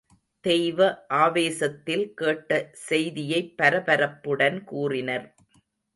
[0.45, 0.79] தெய்வ
[1.17, 2.51] ஆவேசத்தில் கேட்ட
[2.87, 5.27] செய்தியைப் பரபரப்புடன் கூறினர்.